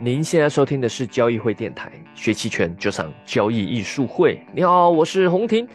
[0.00, 4.40] 您现在收听的是交易会电台，学期权就上交易艺术会。
[4.54, 5.66] 你好，我是洪婷。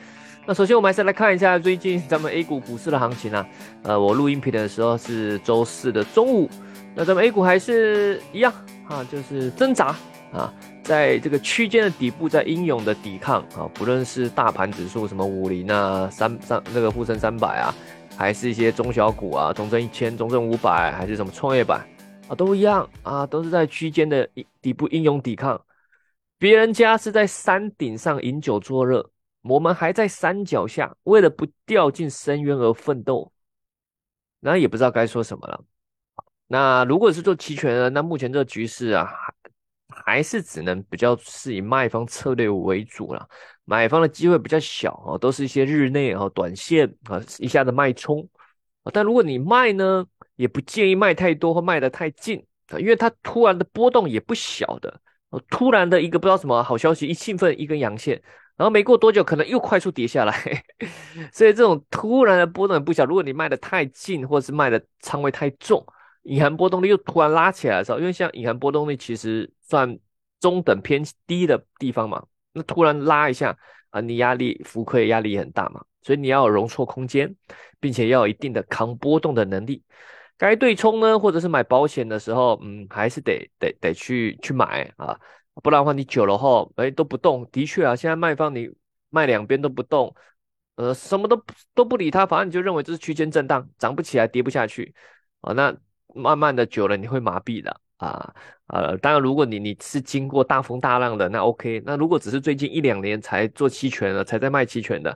[0.46, 3.46] 那首先我们还是来看一下最近咱们 A 股股市的行情啊。
[3.82, 6.50] 呃，我录音频的时候是周四的中午，
[6.96, 8.54] 那咱们 A 股还是一样
[8.88, 9.88] 啊，就是挣扎
[10.32, 10.54] 啊，
[10.84, 13.70] 在这个区间的底部在英勇的抵抗啊。
[13.74, 17.76] 不论是大盘指数什么五零啊、三三那个沪深三百啊，
[18.16, 21.86] 还是一些中小股啊，中证一千、中证五百，还是什么创业板
[22.36, 24.30] 都一样啊，都是在区间的
[24.62, 25.64] 底部英勇抵抗。
[26.38, 29.10] 别人家是在山顶上饮酒作乐。
[29.44, 33.30] 我们还在山脚下，为了不掉进深渊而奋斗，
[34.40, 35.66] 那也不知道该说什么了。
[36.48, 39.12] 那如果是做期权的，那目前这个局势啊，
[39.90, 43.28] 还是只能比较是以卖方策略为主了，
[43.66, 48.26] 买方的机会比较小哦，都是一些日内啊短线啊一下子卖冲。
[48.94, 50.06] 但如果你卖呢，
[50.44, 55.00] 也不建议卖太多或卖得太近啊，因为它突然的波动也不小的，
[55.50, 58.22] 突然的一个不知道什么好消息，一兴奋一根阳线。
[58.58, 60.64] 然后没过多久，可能又快速跌下来，
[61.32, 63.06] 所以这种突然的波动不小。
[63.06, 65.84] 如果你卖的太近，或者是卖的仓位太重，
[66.24, 69.98] 隐含波动率又突然拉起来的时候，因为像隐含波动率其实算
[70.40, 72.24] 中等偏低的地方嘛，
[72.54, 73.58] 那突然拉一下
[73.90, 77.36] 啊，你压力浮亏压力也很大嘛，所以你要有容错空间，
[77.80, 79.82] 并且要有一定的抗波动的能力。
[80.38, 85.18] 该对冲呢，或者是买保险的时候，嗯，还是得得得去去买啊。
[85.62, 87.48] 不然的话，你久了后，哎，都不动。
[87.52, 88.70] 的确啊，现在卖方你
[89.10, 90.14] 卖两边都不动，
[90.76, 91.42] 呃，什么都
[91.76, 94.94] 都不理它，反正你就认为这是区间震荡，涨不起来，跌不下去
[95.42, 95.54] 啊。
[95.54, 95.76] 那
[96.16, 98.34] 慢慢的久了，你会麻痹的啊。
[98.68, 101.84] 呃，当然，如果你你是经过大风大浪的，那 OK。
[101.86, 105.16] 那如果只是最近一两年才做期权了，才在卖期权的，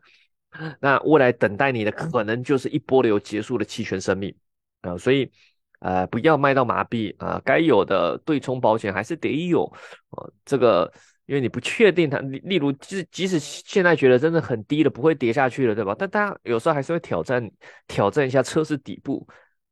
[0.79, 4.35] 那未来等待你的可能就是一波流结束的期权生命
[4.81, 4.97] 啊。
[4.97, 5.31] 所以。
[5.79, 7.39] 呃，不要卖到麻痹啊！
[7.45, 9.63] 该有的对冲保险还是得有
[10.09, 10.25] 啊。
[10.43, 10.91] 这个，
[11.27, 15.95] 因为你不确定它，例例如，即即使现在觉得真的很低了，不会跌下去了，对吧？
[15.95, 17.47] 但大家有时候还是会挑战
[17.87, 19.27] 挑战一下测试底部，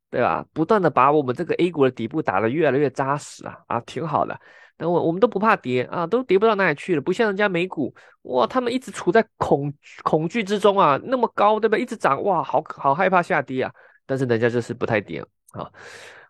[0.08, 0.46] 对吧？
[0.52, 4.38] 不断的把我们这个 A 股的底部打得越来越扎实啊啊，挺好的。
[4.78, 7.92] 那我我们都不怕跌啊，都跌不到哪里去了，不像人家美股
[8.22, 9.74] 哇，他们一直处在恐
[10.04, 11.76] 恐惧之中啊，那么高，对吧？
[11.76, 13.72] 一直涨哇，好好害怕下跌啊，
[14.06, 15.20] 但是人家就是不太跌。
[15.50, 15.70] 啊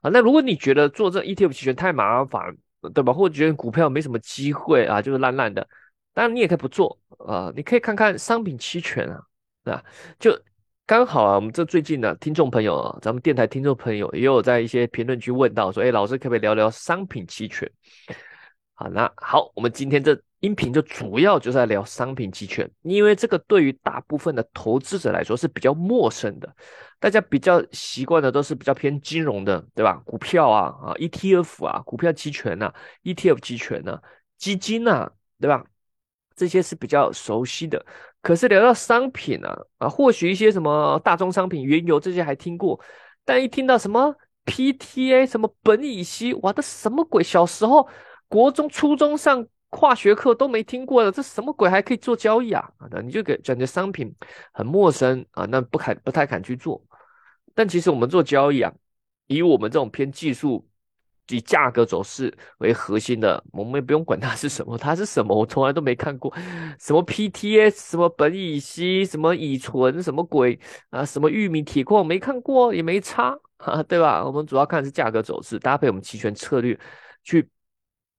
[0.00, 2.56] 啊，那如果你觉得做这 ETF 期权太麻烦，
[2.94, 3.12] 对吧？
[3.12, 5.66] 或者觉得股票没什么机会啊，就是烂烂的，
[6.14, 7.53] 当然你也可以不做啊。
[7.56, 9.20] 你可以看看商品期权啊，
[9.64, 9.84] 对吧？
[10.19, 10.38] 就
[10.87, 17.69] 刚好啊，我们这最近呢，听众朋友啊，咱们电台听众朋友也有在一些评论区问到说，哎，老师可不可以聊聊商品期权？
[18.75, 20.20] 好，那好，我们今天这。
[20.46, 26.48] 音频就主要就在聊商品期权，因为这个对于大部分的投资者来说是比较陌生的，
[27.00, 30.00] 大家比较习惯的都是比较偏金融的，对吧？
[30.06, 34.00] 股票啊啊，ETF 啊，股票期权呐，ETF 期权呐，
[34.38, 35.64] 基金呐，对吧？
[36.36, 37.84] 这些是比较熟悉的。
[38.22, 42.80] 可是聊到商品啊啊，或许一些什么大宗商品、原油这些还听过，
[43.24, 44.14] 但一听到什么
[44.44, 47.24] PTA、什么苯乙烯，哇，这什么鬼？
[47.24, 47.88] 小时候
[48.28, 49.44] 国中、初中上。
[49.76, 52.69] 化学课都没听过的，这什么鬼还可以做交易啊？
[52.78, 54.12] 啊，你就给感觉商品
[54.53, 56.82] 很陌生啊，那不敢不太敢去做。
[57.54, 58.72] 但其实我们做交易啊，
[59.26, 60.66] 以我们这种偏技术、
[61.28, 66.34] 以价格走势为核心的，我们也不用管它是什么，它是什么，我从来都没看过。
[66.78, 70.58] 什么 PTS，什么苯乙烯，什么乙醇，什么鬼
[70.91, 71.04] 啊？
[71.04, 74.25] 什么玉米铁矿，没看过也没差啊，对吧？
[74.25, 76.78] 我们主要看的是价格走势，搭配我们期权策略
[77.25, 77.47] 去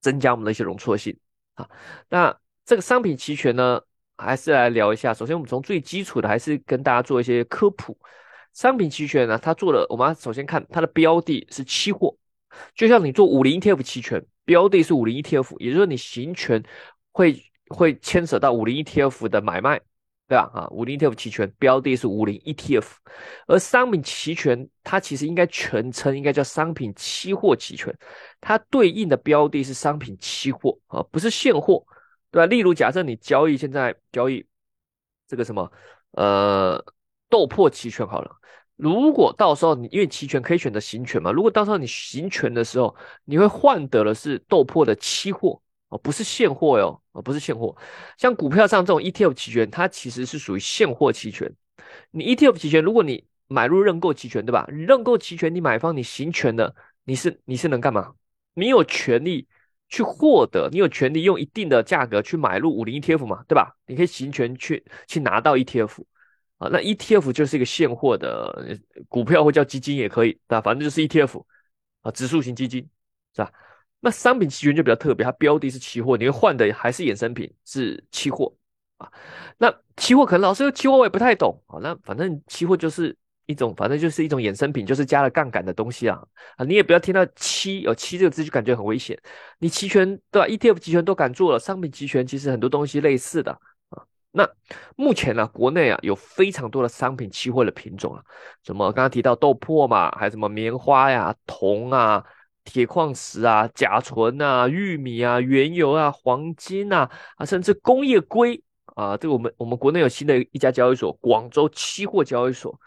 [0.01, 1.17] 增加我们的一些容错性。
[1.57, 1.67] 啊，
[2.09, 3.81] 那这个商品期权呢，
[4.15, 5.13] 还是来聊一下。
[5.13, 7.97] 首先，我们从最基础的，还是跟大家做一些科普。
[8.53, 12.15] 商品期权呢，它做了，我们首先看它的标的是期货，
[12.75, 16.63] 就像你做五零 ETF 期权，标的是五零 ETF，也就是说你行权
[17.11, 19.81] 会会牵扯到五零 ETF 的买卖。
[20.27, 20.51] 对吧？
[20.53, 22.85] 啊，五零 ETF 期权标的是五零 ETF，
[23.47, 27.97] 而商品期权它其实应该全称应该叫商品期货期权，
[28.41, 31.85] 它对应的标的是商品期货啊，不是现货，
[32.29, 32.45] 对吧？
[32.45, 34.45] 例如假设你交易现在交易
[35.27, 35.71] 这个什么
[36.11, 36.83] 呃
[37.29, 38.29] 豆粕期权好了，
[38.75, 45.61] 如果到时候你因为期权可以选择行权嘛，如果到时候你行权的时候，你会换得的是豆粕的期货。
[45.89, 47.75] 哦，不是现货哟，哦，不是现货。
[48.17, 51.49] 像股票上这种 ETF 期权，它其实是属于现货期权。
[52.11, 54.65] 你 ETF 期权，如果你买入认购期权，对吧？
[54.69, 56.75] 认购期权，你买方你行权的，
[57.05, 58.13] 你是你是能干嘛？
[58.55, 59.47] 你有权利
[59.87, 63.77] 去获得，你有权利用一定的价格去买入五零 ETF 嘛，对吧？
[63.85, 66.03] 你可以行权去去拿到 ETF
[66.57, 66.67] 啊。
[66.69, 70.61] 那 ETF 就是一个现货的股票或叫基金也可以，对吧？
[70.61, 71.45] 反正就是 ETF
[72.01, 72.89] 啊，指数型基金
[73.33, 73.49] 是吧？
[73.99, 78.53] 那商品期权就比较特别，它标的是期货，你会换的还是衍生品是期货
[78.97, 79.11] 啊？
[79.57, 83.15] 那期货可能老师期货我也不太懂啊，那反正期货就是
[83.47, 86.21] 一种，反正就是一种衍生品，就是加了杠杆的东西啊
[86.57, 86.63] 啊！
[86.63, 89.17] 你也不要听到期有期这个字就感觉很危险，
[89.57, 93.51] 你期权对吧？ETF 期权都敢做了，商品期权其实很多东西类似的
[93.89, 94.03] 啊。
[94.31, 94.47] 那
[94.95, 98.21] 目前呢，国内啊有非常多的商品期货的品种啊，
[98.63, 102.23] 什么刚刚提到豆粕嘛，还有什么棉花呀、铜啊。
[102.67, 112.77] 铁矿石啊、甲醇啊、玉米啊、原油啊、黄金啊啊，甚至工业硅啊，这个我们我们国内有新的一家交易所——广州期货交易所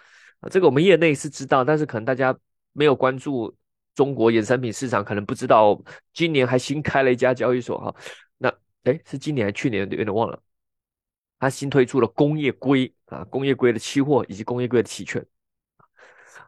[0.40, 2.36] 啊，这个我们业内是知道，但是可能大家
[2.72, 3.56] 没有关注
[3.94, 5.82] 中国衍生品市场，可能不知道
[6.12, 7.94] 今年还新开了一家交易所哈。
[8.36, 8.52] 那
[8.84, 9.80] 哎，是今年还是去年？
[9.90, 10.38] 有点忘了。
[11.38, 15.24] 他新推出了工业硅啊，工业硅的期货以及工业硅的期权。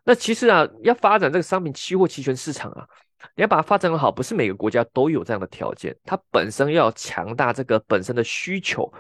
[0.05, 2.87] 那其实啊，要发展这个商品期货期权市场啊。
[3.34, 5.96] 你要把它发展好，不是每个国家都有这样的条件。
[6.04, 8.92] 它本身要强大这个本身的需求，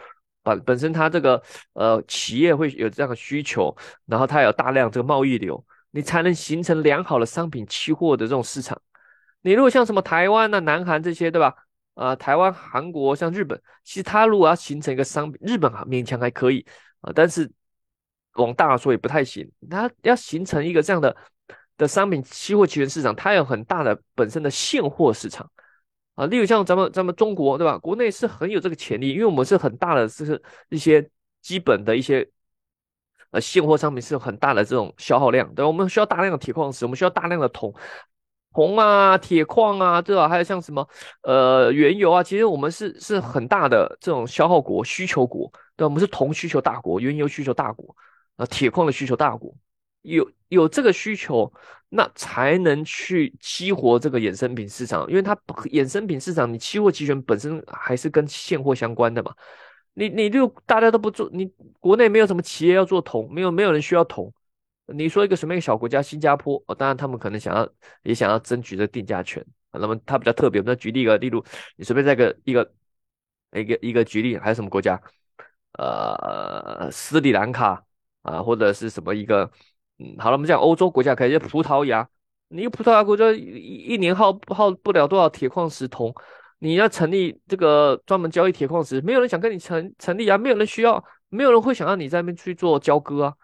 [0.42, 1.42] 本本身它这个
[1.74, 3.74] 呃企业会有这样的需求，
[4.06, 8.80] 然后它有大量这个贸易流，你才能形成良好的商品期货的这种市场。
[9.42, 11.54] 你如果像什么台湾啊、南韩这些，对吧？
[11.94, 16.64] 啊，台湾、韩国像日本，其实它如果要形成一个商品，日本啊勉强还可以
[17.00, 17.50] 啊，但是
[18.34, 19.50] 往大了说也不太行。
[19.68, 21.16] 它要形成一个这样的。
[21.78, 25.50] 的商品期货期权市场，它有很大的本身的现货市场
[26.14, 27.78] 啊，例如像咱们咱们中国对吧？
[27.78, 31.08] 国内是很有这个潜力，因为我们是很大的，就是一些
[31.40, 32.28] 基本的一些
[33.30, 35.66] 呃现货商品是有很大的这种消耗量，对吧？
[35.66, 37.74] 我们需要大量的铁矿石，我们需要大量的铜
[38.52, 40.28] 铜啊、铁矿啊，对吧？
[40.28, 40.86] 还有像什么
[41.22, 45.86] 呃原油啊，其实我们是是很大的这种消耗国、需求国，对？
[45.86, 47.96] 我们是铜需求大国、原油需求大国
[48.36, 49.54] 啊、铁矿的需求大国。
[50.02, 51.52] 有有这个需求，
[51.88, 55.34] 那才能去激活这个衍生品市场，因为它
[55.70, 59.34] 衍生品市场，你期货期权本身还是跟现货相关的嘛。
[59.94, 61.44] 你你就大家都不做，你
[61.78, 64.32] 国内没有什么企业要做铜，没有没有人需要铜。
[64.86, 67.68] 你说一个什么一个小国家，新加坡，哦，当然他们可能想要
[68.02, 70.60] 也想要争取这定价权，那么它比较特别。
[70.60, 71.44] 我们举例一个，例如
[71.76, 72.72] 你随便再个一个
[73.52, 75.00] 一个一个举例，还有什么国家？
[75.72, 77.84] 呃，斯里兰卡
[78.22, 79.50] 啊，或者是什么一个？
[79.98, 82.08] 嗯，好了，我们讲欧洲国家，可以，葡萄牙，
[82.48, 86.12] 你葡萄牙国家一一年耗耗不了多少铁矿石铜，
[86.58, 93.34] 你要成立这个专门交易铁矿石，没有人想跟你成成立啊，没有人需要，没有人会想让你在那边去做交割啊。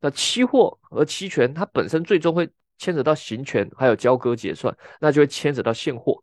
[0.00, 2.48] 那期货和期权，它本身最终会
[2.78, 6.22] 牵扯到行权，还有交割结算，那就会牵扯到现货。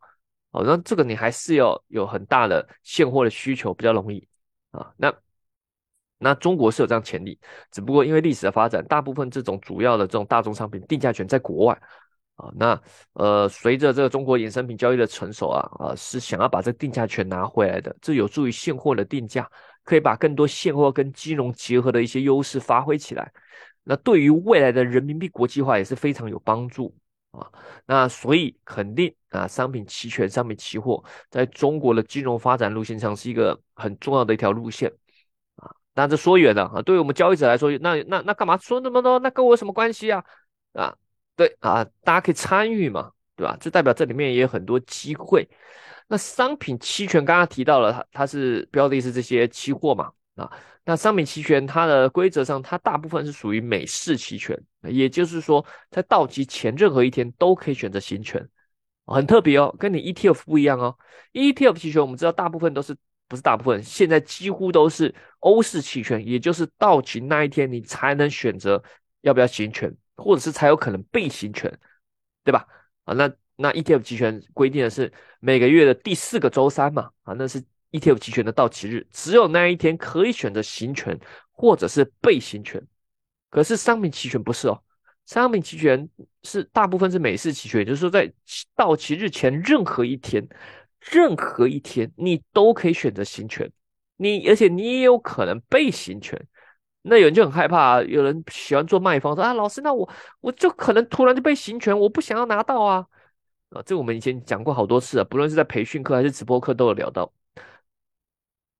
[0.51, 4.27] 好，那这个你还是要有很大的现货的需求，比较容易
[4.71, 4.91] 啊。
[4.97, 5.13] 那。
[6.23, 7.37] 那中国是有这样潜力，
[7.69, 11.81] 只不过因为历史的发展，大部分这种主要的这种大宗商品定价权在国外
[12.37, 12.49] 啊。
[12.55, 12.81] 那
[13.13, 19.45] 呃，随着这个中国衍生品交易的成熟啊，啊是想要把这个定价权拿回来的，这有助于现货的定价，
[19.83, 23.29] 可以把更多现货跟金融结合的一些优势发挥起来。
[23.83, 26.95] 那对于未来的人民币国际化也是非常有帮助
[27.31, 27.45] 啊。
[27.85, 34.89] 那所以肯定啊，商品期权、商品期货在中国的金融发展路线上是一个很重要的一条路线。
[35.95, 39.19] 那这说远了啊，对于我们交易者来说，那那那干嘛说那么多？
[39.19, 40.23] 那跟我有什么关系啊？
[40.73, 40.95] 啊，
[41.35, 43.55] 对啊，大家可以参与嘛，对吧？
[43.61, 45.47] 就代表这里面也有很多机会。
[46.07, 50.51] 那商品期权刚刚提到了，它它是标的是这些期货嘛，啊，
[50.83, 58.43] 那商品期权它的规则上，它大部分是属于美式期权，也就是说，在到期前任何一天都可以选择行权，
[59.05, 60.97] 很特别哦，跟你 ETF 不一样哦。
[61.33, 62.95] ETF 期权我们知道大部分都是。
[63.33, 68.83] 不是大部分，现在几乎都是欧式期权，也就是到期那一天你才能选择
[69.21, 71.75] 要不要行权，或者是才有可能被行权，
[72.43, 72.67] 对吧？
[73.05, 77.59] 啊，那那 ETF 期权规定的是每个月的第四个周三嘛，啊，那是
[77.89, 81.19] ETF 期权的到期日，只有那一天可以选择行权
[81.51, 82.79] 或者是被行权。
[83.49, 84.79] 可是商品期权不是哦，
[85.25, 86.07] 商品期权
[86.43, 88.31] 是大部分是美式期权，也就是说在
[88.75, 90.47] 到期日前任何一天。
[91.11, 93.69] 任何一天，你都可以选择行权，
[94.17, 96.39] 你而且你也有可能被行权。
[97.05, 103.05] 那有人就很害怕，有人喜欢做卖方，说啊，老师，那我我就可能突然就被行权，我不想要拿到啊
[103.71, 103.81] 啊！
[103.85, 107.29] 这我们以前讲过好多次啊，不论是在培训课还是直播课都有聊到。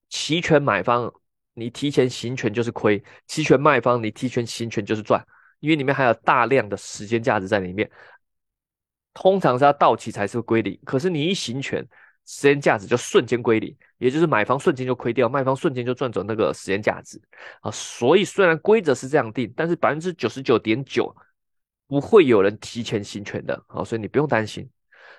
[0.08, 1.12] 期权买方
[1.53, 5.22] 你提前行权就是亏，期权卖方你提前行权就是赚，
[5.60, 7.89] 因为里面还有大量的时间价值在里面。
[9.13, 11.86] 通常是要到期才是归零，可是你一行权。
[12.25, 17.22] 时间价值就瞬间归零，也就是买方瞬间就亏掉，卖方瞬间就赚走那个时间价值
[17.62, 17.70] 啊。
[17.72, 21.15] 所以虽然规则是这样定，但是百分之九十九点九
[21.88, 24.70] 不会有人提前行权的啊，所以你不用担心。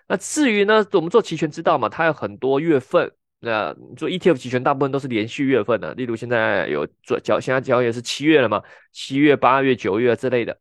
[0.08, 3.11] 那至于呢，我们做期权知道嘛，它有很多月份。
[3.40, 10.58] 那做 ETF 期权大部分都是连续月份的，例如现在有做交，现在交易是七月了嘛，七月、八月、九月之类的。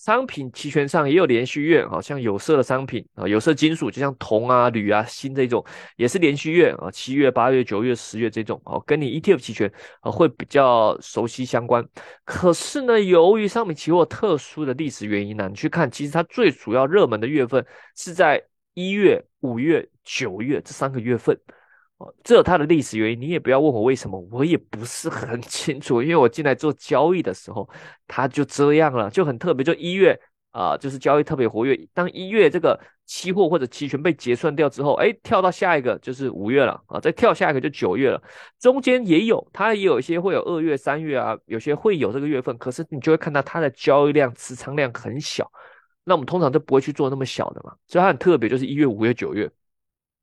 [0.00, 5.62] 商品期权上也有连续月，啊像有色的商品啊，有色金属就像铜啊、铝啊、锌这种
[5.96, 11.86] 也是连续月啊，七月、八月、九月、十月这种哦，跟你 ETF 期权啊会比较熟悉相关。
[12.24, 17.62] 可是呢，由于商品期货特殊的历史原因呢，你去看，其实它最主要热门的月份
[17.94, 18.42] 是在
[18.72, 21.38] 一月、五月、九月这三个月份。
[22.24, 26.02] 这有它的历史原因，你也不要问我为什么，我也不是很 清楚。
[26.02, 27.68] 因为我进来做交易的时候，
[28.06, 29.64] 它就这样了，就很特别。
[29.64, 30.18] 就一月
[30.52, 31.78] 啊，就是交易特别活跃。
[31.92, 38.22] 当一月这个期货或者期权被结算掉之后，哎，跳到下一个就是五月了啊，再跳下一个就九月了。
[38.58, 42.56] 中间也有，它也有一些会有二月、三月啊，有些会有这个月份。
[42.58, 45.50] 可是你就会看到它的交易量、持仓量很小。
[46.04, 49.50] 那我们通常都不会去做那么小的嘛，所以它很特别，就是一月、五月、九月。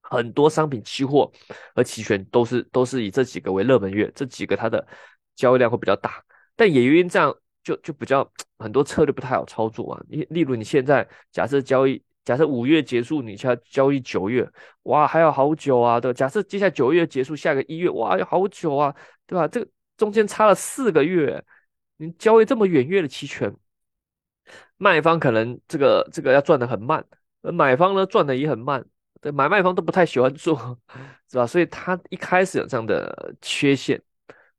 [0.09, 1.31] 很多商品期货
[1.75, 4.85] 和期权都是都是以这几个为热门月，这几个它的
[5.35, 6.23] 交易量会比较大，
[6.55, 10.01] 但也因为这样就就比较很多策略不太好操作啊。
[10.09, 14.49] 例例如你现在假设交易，假设五月结束，你要交易九月，
[14.83, 18.95] 哇，还要好久啊，对吧假设接下来九月结束，下个一月，哇，要好久啊，
[19.25, 19.47] 对吧？
[19.47, 21.43] 这个中间差了四个月，
[21.97, 23.53] 你交易这么远月的期权，
[24.77, 27.05] 卖方可能这个这个要赚的很慢，
[27.41, 28.85] 而买方呢赚的也很慢。
[29.31, 30.77] 买卖方都不太喜欢做，
[31.29, 31.46] 是吧？
[31.48, 34.01] 所以他一开始有这样的缺陷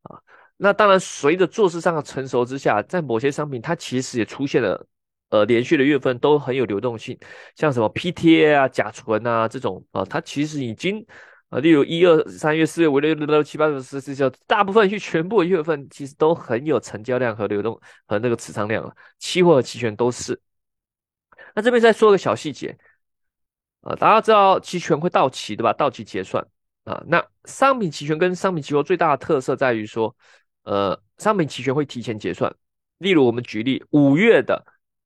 [0.02, 0.18] 啊。
[0.56, 4.86] 那当然，随着做市上的成熟之下，在某些商品它其实也出现了
[5.30, 7.18] 呃连续的月份都很有流动性，
[7.54, 11.04] 像什么 PTA 啊、甲醇啊这种啊，它其实已经
[11.50, 20.40] 啊，例如一二三月、四月、五六六七八九十十一十大部分去全部的月份其实都很有成交量和流动和那个持仓量了，期货和期权都是。
[21.54, 22.76] 那这边再说个小细节。
[23.82, 25.72] 啊，大家知道期权会到期，对吧？
[25.72, 26.46] 到期结算
[26.84, 27.02] 啊。
[27.06, 30.14] 那商品期权跟商品期货最大的特色在于说，
[30.64, 32.54] 呃，商品期权会提前结算。
[32.98, 34.64] 例如，我们举例五月的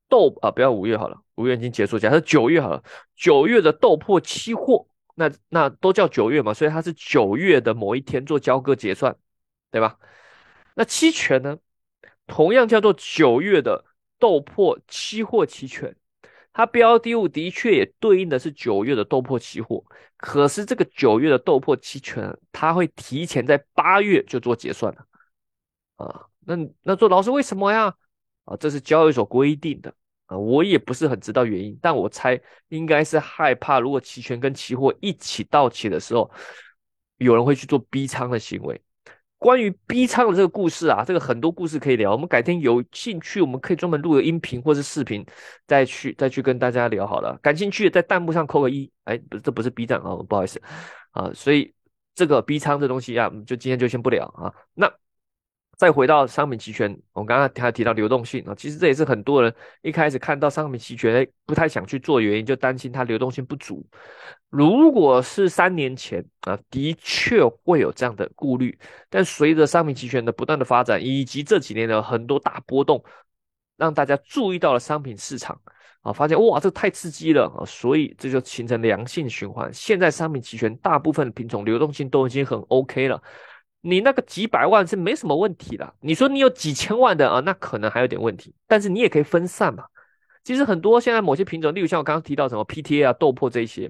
[0.09, 1.99] 豆啊，不要五月好了，五月已经结束。
[1.99, 2.83] 假设九月好了，
[3.15, 9.15] 九月的豆粕期货，那那都叫九月嘛，所以它是九月的某一天做交割结算，
[9.69, 9.97] 对吧？
[10.75, 11.57] 那期权呢，
[12.25, 13.85] 同样叫做九月的
[14.17, 15.95] 豆粕期货期权。
[16.53, 19.83] 它标的物的确也对应的是九月的豆粕期货，
[20.17, 25.05] 可是这个九月的豆粕期权，它会提前在八月就做结算了
[25.95, 26.27] 啊。
[26.45, 27.95] 那那做老师为什么呀？
[28.45, 29.93] 啊，这是交易所规定的
[30.25, 36.29] 啊，我也不是很知道原因，但我猜应该是害怕如果期权跟期货一起到期的时候，
[37.17, 38.79] 有人会去做逼仓的行为。
[39.43, 42.13] 关于 B 仓的这个故事啊，这个很多故事可以聊。
[42.13, 45.25] 我们改天有兴趣，我们可以专门录个音频或是视频，
[45.67, 47.37] 再去再去跟大家聊好了。
[47.41, 50.61] 感兴趣在弹幕上扣个一，哎，不，这不是 B 站啊，不好意思
[51.11, 51.29] 啊。
[51.33, 51.73] 所以
[52.15, 54.53] 这个 B 仓这东西啊，就今天就先不聊啊。
[54.73, 54.89] 那。
[55.75, 63.83] 再回到商品期权，我们刚刚还提到流动性啊，其实这也是很多人一开始看到商品期权，哎，不太想去做原因，就担心它流动性不足。
[64.55, 68.77] 如果是三年前啊，的确会有这样的顾虑，
[69.09, 73.03] 但随着商品期权的不断的发展，以及这几年的很多大波动，
[73.77, 75.59] 让大家注意到了商品市场
[76.03, 79.73] 啊，发现哇，这太刺激了啊，所以这就形成良性循环。
[79.73, 83.19] 现在商品期权大部分品种流动性都已经很 OK 了。
[83.81, 88.53] 你那个几百万是没什么问题的，你说你有几千万的啊，那可能还有点问题。
[88.67, 89.85] 但是你也可以分散嘛。
[90.43, 93.89] 其实很多现在某些品种，例如像我刚刚提到什么 PTA 啊、豆粕这些，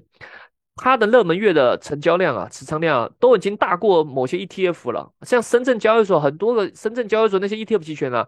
[0.76, 5.12] 它的热门月的成交量啊、持仓量都已经大过某些 ETF 了。
[5.22, 8.26] 像深圳交易所很多个深圳交易所那些 ETF 期权啊，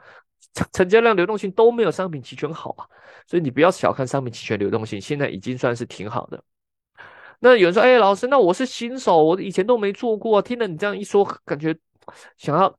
[0.54, 2.86] 成成交量流动性都没有商品期权好啊。
[3.26, 6.42] 所以你不要小看商品期权流动性，现在已经算是挺好的。
[7.40, 10.40] 那有人说：“哎，老师，那我是新手，我以前都没做过。
[10.40, 11.76] 听了你这样一说，感觉
[12.36, 12.78] 想要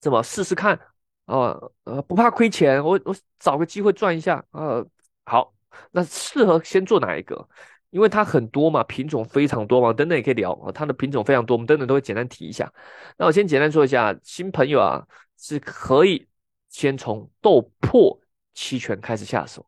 [0.00, 0.78] 怎么试试看
[1.24, 1.58] 啊？
[1.84, 4.44] 呃，不怕亏钱，我我找个机会赚一下。
[4.52, 4.86] 呃，
[5.24, 5.52] 好，
[5.90, 7.48] 那适合先做哪一个？
[7.94, 10.72] 因为它很多嘛，品种非常多嘛，等等也可以聊啊。
[10.72, 12.68] 它的品种非常多，我们等等都会简单提一下。
[13.16, 15.06] 那我先简单说一下，新朋友啊
[15.38, 16.26] 是可以
[16.68, 18.18] 先从豆粕
[18.52, 19.64] 期权开始下手。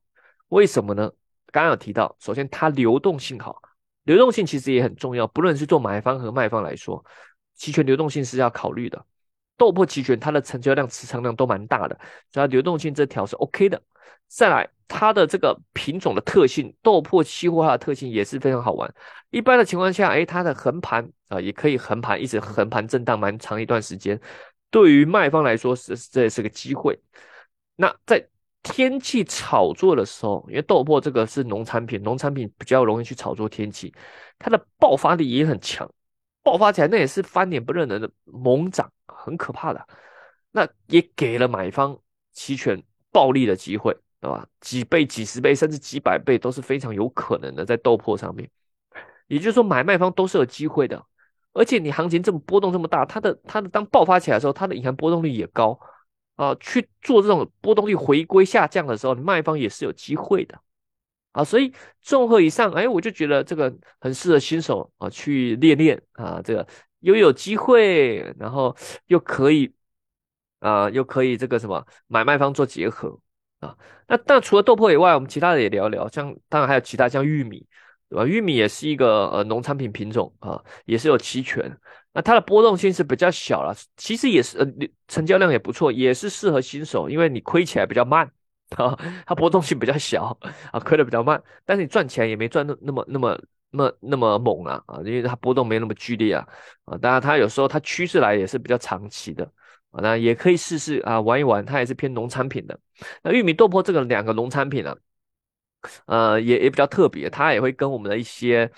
[0.49, 1.09] 为什么呢？
[1.53, 3.63] 刚刚有提到，首先它流动性好。
[4.03, 7.05] 流动性其实也很重要，不论是做买方和卖方来说，
[7.55, 9.07] 期权流动性是要考虑的。
[9.57, 11.99] 豆粕期权它的成交量、持仓量都蛮大的，
[12.33, 13.81] 所以流动性这条是 OK 的。
[14.29, 18.93] 再来，它的这个品种的特性，豆粕期货它的特性也是非常好玩。
[19.31, 24.21] 一般的情况下，哎，它的横盘啊，也可以横盘，一直横盘震荡蛮长一段时间。
[24.71, 26.99] 对于卖方来说，是这也是个机会。
[27.77, 28.29] 那在
[28.65, 33.95] 天气炒作的时候，因为豆粕这个是农产品，农产品比较容易去炒作天气，
[34.41, 35.89] 它的爆发力也很强，
[36.47, 39.89] 爆发起来那也是翻脸不认人的猛涨，很可怕的。
[40.53, 41.99] 那也给了买方
[42.33, 44.47] 期权暴利的机会，对吧？
[44.61, 48.49] 几倍、几十倍，甚至几百倍都是非常有可能的，在豆粕上面。
[49.27, 51.05] 也就是说，买卖方都是有机会的。
[51.53, 55.77] 而且你行情这么波动这么大，它的它的当爆发起来的时候，它的隐含波动率也高
[56.37, 56.55] 啊。
[56.61, 60.57] 去做这种波动率回归下降的时候，你卖方也是有机会的
[61.37, 61.45] 啊。
[61.45, 66.67] 所以综合以上，哎，我就觉得这个很适合新手啊去练练啊，这个
[67.01, 68.75] 又有机会，然后
[69.07, 69.73] 又可以。
[70.59, 73.21] 啊，又可以这个什么买卖方做结合
[73.61, 73.77] 啊？
[74.09, 77.65] 那但除了豆粕以外，我们其他的也聊一聊，像当然还有其他像玉米，
[78.09, 78.25] 对吧？
[78.27, 81.71] 玉米也是一个呃农产品品种啊，也是有期权。
[82.13, 84.67] 那它的波动性是比较小了，其实也是呃
[85.07, 88.29] 成交量也不错，也是适合新手，因为你亏起来比较慢
[88.71, 90.37] 啊，它波动性比较小
[90.73, 96.47] 啊，亏的比较慢，但是你赚钱也没赚那那么那么那么那么猛啊啊，因为它波动没那么剧烈啊
[96.85, 99.45] 啊，当然它有时候它趋势来也是比较长期的
[99.91, 100.01] 啊。
[100.03, 102.79] 那也可以试试啊，玩一玩，它也是偏农产品的。
[103.23, 104.97] 那玉米豆粕这个两个农产品呢，
[106.07, 108.71] 呃，也也比较特别，它也会跟我们的一些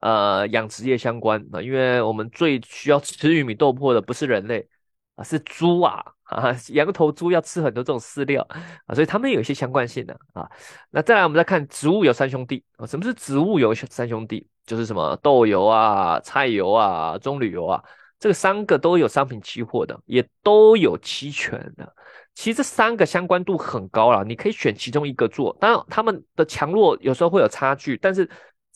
[0.00, 4.68] 呃养殖业相关啊，因为我们最需要吃玉米豆粕的不是人类
[5.14, 8.46] 啊，是猪啊啊， 羊头猪要吃很多这种饲料
[8.86, 10.48] 啊，所以它们有一些相关性的啊。
[10.90, 14.46] 那再来，我们再看植物油三兄弟啊，什么是植物油三兄弟？
[14.64, 17.82] 就是什么豆油啊、菜油啊、棕榈油啊。
[18.20, 21.94] 这个三个都有商品期货的，也都有期权的。
[22.34, 25.56] 其实这三个相关度很高了，你可以选其中一个做。
[25.60, 28.28] 当然，他们的强弱有时候会有差距，但是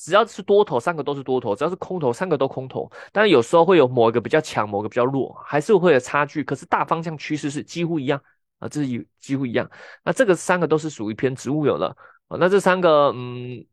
[0.03, 2.91] 只要是多头，三个都是多头；只要是空头，三个都空头。
[3.13, 6.43] 当然，有时候会有某一个比较强，某个比较弱，还是会有差距。
[6.43, 8.21] 可是大方向趋势是几乎一样
[8.59, 9.71] 啊，这是一几乎一样。
[10.05, 11.87] 那这个三个都是属于偏植物油的
[12.29, 12.37] 啊。
[12.39, 13.65] 那这三个嗯，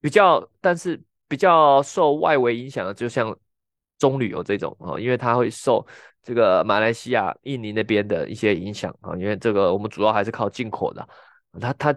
[0.00, 3.36] 比较，但是比较受外围影响的，就像。
[3.98, 5.86] 中旅游这种啊，因为它会受
[6.24, 11.08] 这个马来西亚、印尼那边的一些影响啊，因为这个我们主要还是靠进口的，
[11.60, 11.96] 它它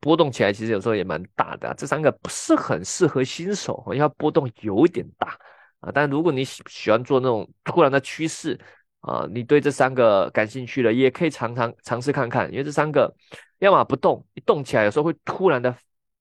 [0.00, 1.74] 波动起来其实有时候也蛮大的。
[1.76, 5.38] 这三个不是很适合新手，因为波动有点大
[5.80, 5.90] 啊。
[5.92, 8.58] 但如果你喜喜欢做那种突然的趋势
[9.00, 13.14] 啊，你对这三个感兴趣的，也可以尝尝尝试看看，因为这三个
[13.58, 15.76] 要么不动，一动起来有时候会突然的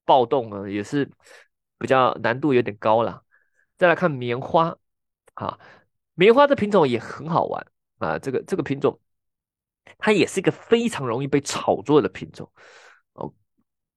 [0.05, 1.09] 暴动啊，也是
[1.77, 3.23] 比较难度有点高了。
[3.77, 4.75] 再来看棉花。
[5.35, 5.59] 啊，
[6.13, 8.17] 棉花这品种也很好玩啊！
[8.17, 8.97] 这个这个品种，
[9.97, 12.49] 它也是一个非常容易被炒作的品种。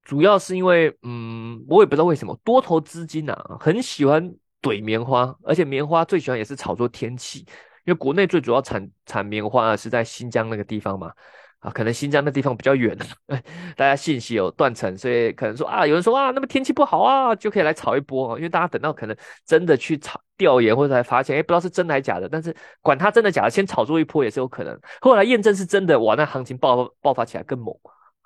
[0.08, 7.40] 主要是因为，嗯，我也不知道为什么多头资金啊很喜欢怼棉花，而且棉花最喜欢也是炒作天气，
[7.84, 11.12] 因为国内最主要产产棉花是在新疆那个地方嘛。
[11.60, 12.96] 啊，可能新疆那地方比较远，
[13.76, 24.80] 大家信息有断层，所以可能说啊，有人说啊，那么天气不好啊，就可以来炒一波因为大家等到可能真的去炒调研或者才发现，哎，不知道是真的还是假的，但是管它真的假的，先炒作一波也是有可能。
[25.00, 27.74] 后来验证是真的，哇，那行情爆爆发起来更猛。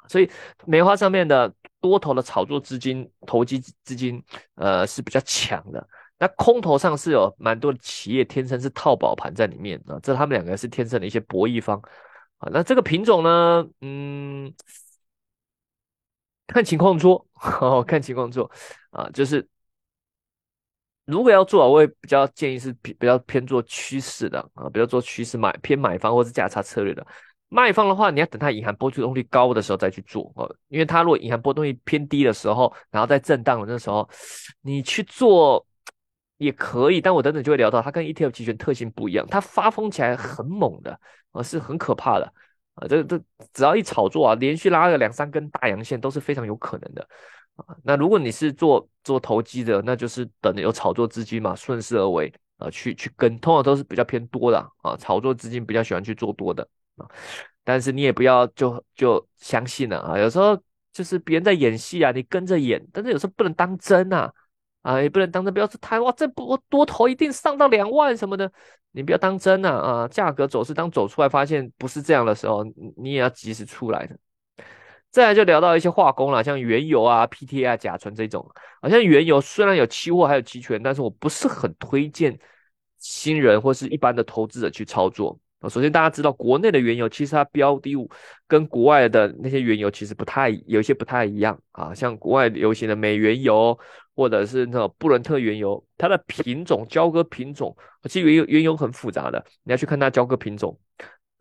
[0.09, 0.31] 所以
[0.67, 1.51] 棉花上面的
[1.83, 4.23] 多头的炒作资金、投机资金，
[4.55, 5.87] 呃，是比较强的。
[6.19, 11.83] 那空头上是有蛮多的企业天生是套保盘在里面啊，这他们两个是天生的一些博弈方。
[12.39, 13.69] 啊，那这个品种呢？
[13.81, 14.53] 嗯，
[16.47, 17.27] 看情况做，
[17.87, 18.51] 看情况做
[18.91, 19.11] 啊。
[19.11, 19.47] 就是
[21.05, 27.05] 如果要做，我也比较建议是比比较偏做趋势的啊，比较做趋势买偏买方或是价差策略的。
[27.53, 34.09] 卖方的话，你要等它隐含波动率高的时候再去做哦，因为它如果隐含波动率偏低的时候，然后在震荡的那时候，
[34.63, 35.67] 你去做
[36.39, 37.01] 也可以。
[37.01, 40.99] 但我等等就会聊到，它跟 ETF 期权特性不一样，它发疯起来很猛的。
[41.33, 42.31] 啊，是很可怕的
[42.75, 42.87] 啊！
[42.87, 43.19] 这这
[43.55, 47.09] 只要一炒作啊，连续拉个两三根大阳线都是非常有可能的
[47.57, 47.65] 啊。
[47.83, 54.95] 那如果你是做做投机的，那就是等着有炒作资金嘛，顺势而为啊，去去跟，通常都是比较偏多的啊。
[54.99, 57.09] 炒作资金比较喜欢去做多的，啊
[57.65, 60.19] 但是你也不要就就相信了啊。
[60.19, 60.57] 有时候
[60.93, 64.33] 就是别人在演戏啊，你跟着演，但是有时候不能当真啊。
[64.83, 68.51] 啊，也不能当真，不要说太哇，这波多头一定上到两万什么的，
[68.91, 70.09] 你不要当真呐啊！
[70.09, 72.65] 价格走势当走出来发现不是这样的时候，
[72.97, 74.19] 你也要及时出来的。
[75.13, 78.45] 再来就聊到一些化工了，像原油啊、PTA 啊、甲醇这种，
[78.81, 82.37] 好像原油虽然有期货还有期权，但是我不是很推荐
[82.99, 85.39] 新人或是一般的投资者去操作。
[85.69, 88.11] 首先，大家知道国内的原油其实它标的物
[88.47, 93.79] 跟国外的那些原油其实不太有一些不太一样啊，像国外流行的美原油
[94.15, 100.79] 或者是那种布伦特原油，它的品种交割品种，其实原油原油很复杂的，你要去看它交割品种。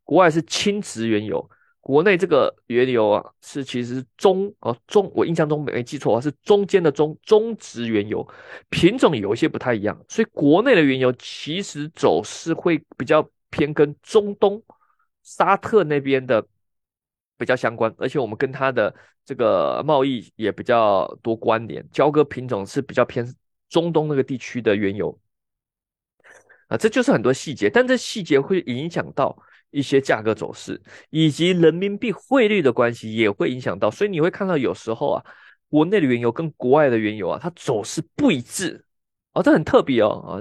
[0.03, 8.25] 国外是轻质原油国内这个原油啊，是其实中哦中，我印象中没记错啊，是中间的中中值原油
[8.69, 14.63] 品种有一些不太一样，所以国内的原油其实走势会比较偏跟中东
[15.21, 16.43] 沙特那边的
[17.37, 18.91] 比较相关，而且我们跟它的
[19.23, 23.23] 这个贸易也比较多关联，交割品种是比较偏
[23.69, 25.15] 中东那个地区的原油
[26.69, 29.37] 啊，这就是很多细节，但这细节会影响到。
[29.73, 35.23] 一些价格走势以及人民币汇率的关系也会影响到，所以你会看到有时候啊，
[35.69, 38.83] 国内的原油跟国外的原油啊，它走势不一致
[39.33, 40.31] 哦，这很特别哦啊，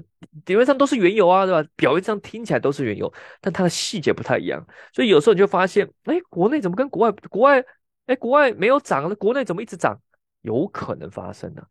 [0.44, 1.68] 表面上都是原油啊，对吧？
[1.76, 7.64] 表面上听起来都是原油，但它的细节不太一样，所以有时候你就发现，哎，国内怎么跟国外国外
[8.06, 9.98] 哎国外没有涨，那国内怎么一直涨？
[10.42, 11.62] 有可能发生的，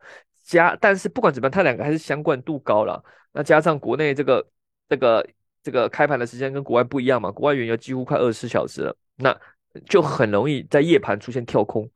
[0.43, 3.03] 加但是不管怎么样，它两个还是相关度高了，
[3.34, 4.47] 那加上国内这个
[4.88, 5.27] 这个。
[5.62, 7.29] 这个开盘的时间跟国外不一样嘛？
[7.29, 9.38] 国外原油几乎快二十四小时了，那
[9.86, 11.88] 就很容易在夜盘出现跳空，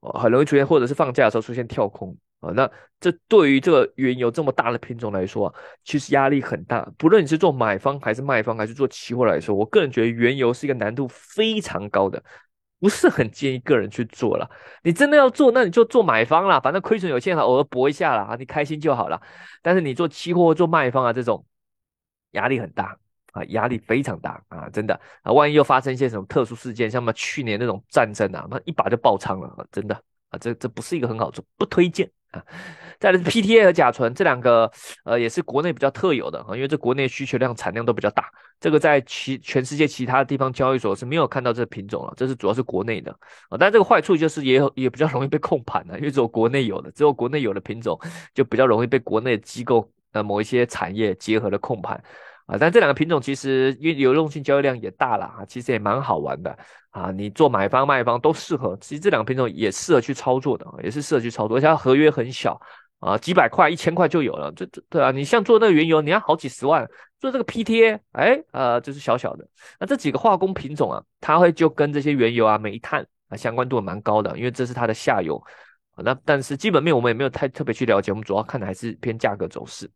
[0.00, 2.52] 哦，很容易出现或者是放假的时候出现跳空啊。
[2.54, 5.52] 那这对于这个原油这么大的品种来说，
[5.84, 6.86] 其实压力很大。
[6.98, 12.22] 不论你是做买方还是卖方，还是做期货来说，我个人觉得原油是一个难度非常高的，
[12.78, 14.50] 不是很建议个人去做了。
[14.82, 19.18] 你真的要做，那你就做买方啦，反正亏损有限，偶尔搏一下啦，你开心就好了。
[19.62, 21.46] 但是你做期货做卖方啊，这种
[22.32, 22.98] 压力很大。
[23.32, 29.94] 啊，压力非常大啊，真的啊，万一又发生一些什么特殊事件，像什么去年那种战争啊，那一把就爆仓了，真的
[30.28, 32.44] 啊，这这不是一个很好做，不推荐啊。
[32.98, 34.70] 再来是 PTA 和甲醇这两个，
[35.04, 43.10] 呃，也是国内比较特有的啊，因为这国内需求量产量都比较大，这个在其全世界其他地方交易所是没有看到这品种了，这是主要是国内的
[43.48, 43.58] 啊。
[43.58, 47.98] 但这个坏处就是也有也比较容易被控盘的，因为只有国内有的，只有国内有的品种
[48.34, 52.00] 就比较容易被国内机构呃某一些产业结合的控盘。
[52.46, 56.56] 啊，但这两个品种其实因为流动性交易量也大了啊，其实也蛮好玩的
[56.90, 57.10] 啊。
[57.10, 62.60] 你做买方卖方都适合，其实这两个品种也适合去操作的，也是适合去操作，而且它合约很小
[62.98, 64.52] 啊，几百块、一千块就有了。
[64.56, 66.88] 这这对啊，你像做那个原油，你要好几十万，
[67.20, 69.46] 做这个 PTA，哎，呃，就是小小的。
[69.78, 75.42] 那这几个化工品种啊，它会就跟这些原油啊、煤炭啊相关度蛮高的，因为这是它的下游。
[75.96, 79.88] 那但是基本面我们也没有太特别去了解，我们主要看的还是偏价格走势。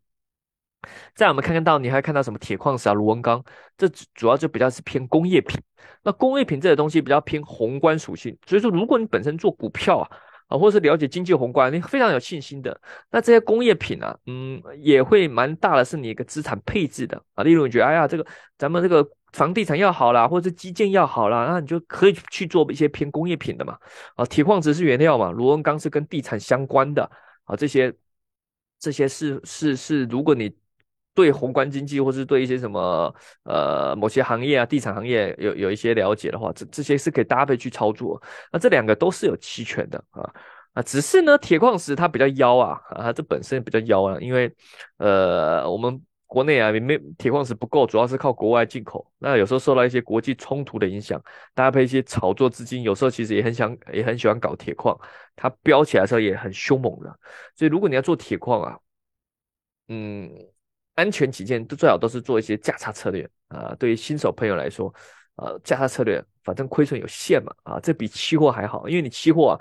[1.14, 3.42] 再我们看看到，你还看到什么铁矿石啊、螺纹钢，
[3.77, 5.61] 这主要就比较是偏工业品。
[6.03, 10.09] 那工业品这些东西比较偏宏观属性，所以说如果你本身做股票啊，
[10.49, 17.42] 啊或是了解经济宏观，你非常有信心的，那这些工业品啊，嗯，也会蛮大的是你一个资产配置的啊。
[17.42, 18.25] 例如你觉得，哎呀，这个
[18.57, 23.77] 咱们这个房地产要好啦，或者是基建要好啦，那你就可以去做一些偏工业品的嘛。
[24.14, 27.11] 啊，铁矿石是原料嘛，螺纹钢是跟地产相关的
[27.44, 27.92] 啊，这些
[28.79, 30.55] 这些是是是，如果你
[31.16, 33.12] 对宏观经济，或是对一些什么
[33.44, 38.22] 呃某些行业啊，地产行业有有一些了解的话，这这些是可以搭配去操作。
[38.52, 40.31] 那这两个都是有期权的啊
[40.74, 44.55] 啊，只是呢，铁矿石它比较妖啊啊，这本身比较妖啊，因为
[44.98, 49.11] 呃我们国内啊没铁矿石不够，主要是靠国外进口。
[49.18, 51.18] 那有时候受到一些国际冲突的影响，
[51.55, 54.94] 搭配一些炒作资金，有时候其实也很想也很喜欢搞铁矿，
[55.35, 57.18] 它飙起来的时候也很凶猛的。
[57.55, 58.79] 所以如果你要做铁矿啊，
[59.88, 60.31] 嗯。
[60.96, 63.72] 安全起见，都最好都是做一些价差策略啊。
[63.78, 64.92] 对于新手朋友来说，
[65.37, 69.54] 呃，价差策略反正亏损有限嘛啊，这比期货还好，因为你期货啊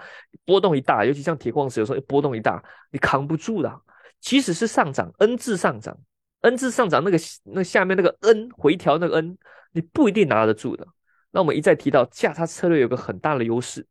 [0.45, 3.81] 波动一大，尤其像铁矿石，有时候波动一大，你扛不住的。
[4.21, 5.95] 即使是上涨，N 字上涨
[6.41, 9.37] ，N 字上涨那个那下面那个 N 回调那个 N，
[9.73, 10.87] 你不一定拿得住的。
[11.31, 13.85] 那我们一再提到价差策略有个很大的优势，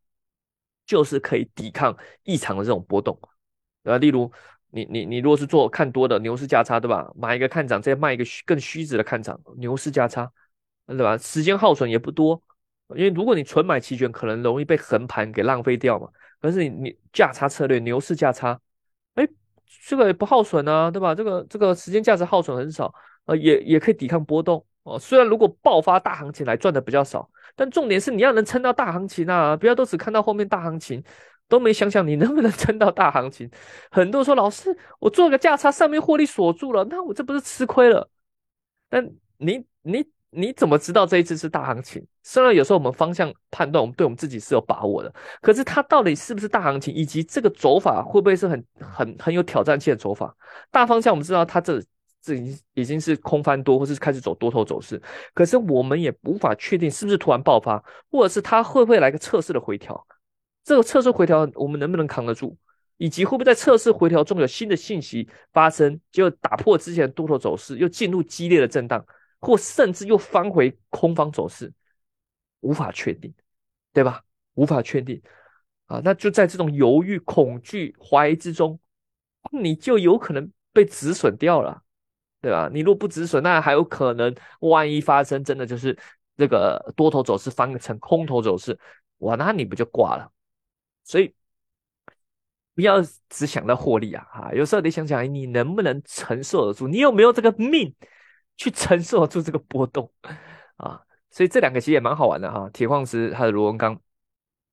[0.87, 3.17] 就是可以抵抗异常的这种波动
[3.85, 4.33] 啊，例如。
[4.75, 7.09] 你你你如果是做看多的牛市价差，对吧？
[7.15, 10.29] 买一个看涨，再卖一个更虚值的看涨，牛市价差，
[10.89, 11.17] 对吧？
[11.17, 12.43] 时间耗损也不多，
[12.97, 16.09] 因为如果你纯买期权，可能容易被横盘给浪费掉嘛。
[16.41, 18.61] 可是你你价差策略，牛市价差，
[19.15, 19.25] 哎，
[19.87, 21.15] 这个也不耗损啊，对吧？
[21.15, 22.93] 这个这个时间价值耗损很少，
[23.27, 24.99] 呃，也也可以抵抗波动哦。
[24.99, 31.01] 虽然如果爆发大行情来赚的比较少，但重点是你要能撑到大行情啊，不要都只看到后面大行情。
[31.49, 33.51] 都没想想你能不能撑到大行情，
[33.91, 38.09] 很多人说老师，我做个价差上面获利锁住了，那我这不是吃亏了？
[38.89, 42.05] 但你你你怎么知道这一次是大行情？
[42.23, 50.35] 虽然有时候我们方向判断，我们对我们自己是有把握的，可是它到底是不是大行情，以及这个走法会不会是很很很有挑战性的走法？
[50.71, 51.83] 大方向我们知道它这
[52.23, 55.01] 这已经已经是空翻多，或是开始走多头走势，
[55.35, 60.07] 可是我们也无法确定是不是突然爆发，或者是它会不会来个测试的回调。
[60.65, 62.57] 这个测试回调我们能不能扛得住，
[62.97, 69.07] 以及会不会在测试回调中有新的信息发生，就打破之前多头走势，又进入激烈的震荡，
[69.39, 71.73] 或甚至又翻回空方走势，
[72.61, 73.33] 无法确定。
[73.95, 74.25] 对吧？
[74.55, 75.23] 无法确定
[75.87, 78.77] 啊，那就在这种犹豫、恐惧、怀疑之中，
[79.53, 81.81] 你就有可能被止损掉了，
[82.41, 82.69] 对吧？
[82.75, 85.97] 你若不止损，那还有可能万一发生真的就是
[86.37, 88.77] 这个多头走势翻成空头走势，
[89.19, 90.29] 哇，那你不就挂了？
[91.05, 91.33] 所以
[92.75, 94.27] 不要只想到获利啊！
[94.33, 96.89] 哈，有时候得想想，你能不能承受得住？
[96.89, 97.95] 你有没有这个命
[98.57, 100.11] 去承受得住这个波动
[100.77, 101.01] 啊？
[101.31, 102.69] 所以这两个其实也蛮好玩的哈。
[102.73, 104.01] 铁矿石它的螺纹钢